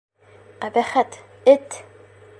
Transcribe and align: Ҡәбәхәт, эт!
Ҡәбәхәт, 0.63 1.19
эт! 1.57 1.81